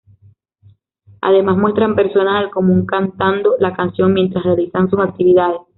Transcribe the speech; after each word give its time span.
Además 1.21 1.57
muestran 1.57 1.93
personas 1.95 2.41
del 2.41 2.49
común 2.49 2.87
cantando 2.87 3.53
la 3.59 3.75
canción 3.75 4.13
mientras 4.13 4.43
realizan 4.43 4.89
sus 4.89 4.99
actividades. 4.99 5.61